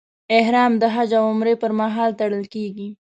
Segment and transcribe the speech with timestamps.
[0.37, 2.87] احرام د حج او عمرې پر مهال تړل کېږي.